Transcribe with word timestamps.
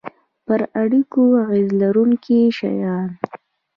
پر 0.45 0.59
اړیکو 0.81 1.23
اغیز 1.43 1.69
لرونکي 1.81 2.39
شیان 2.57 3.07